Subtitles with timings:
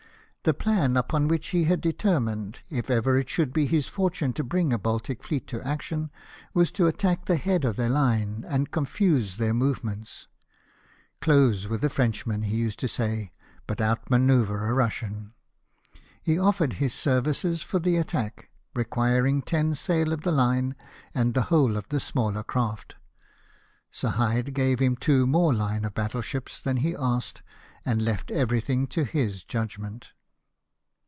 [0.43, 4.43] The plan upon which he had determined, if ever it should be his fortune to
[4.43, 6.09] bring a Baltic fleet to action,
[6.51, 10.27] was to attack the head of their line and confuse their movements."
[11.21, 13.29] Close with a Frenchman," he used to say,"
[13.67, 15.35] but out manoeuvre a Russian."
[16.23, 20.75] He offered his services for the attack, requiring ten sail of the line
[21.13, 22.95] and the whole of the smaller craft.
[23.91, 27.43] Sir Hyde gave him two more line of battle ships than he asked,
[27.85, 30.13] and left everything to his judgment.